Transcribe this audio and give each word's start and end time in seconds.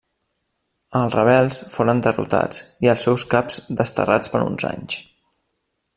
Els 0.99 1.17
rebels 1.17 1.59
foren 1.75 2.01
derrotats 2.07 2.63
i 2.87 2.91
els 2.95 3.05
seus 3.09 3.27
caps 3.35 3.61
desterrats 3.83 4.33
per 4.37 4.45
uns 4.51 4.67
anys. 4.75 4.99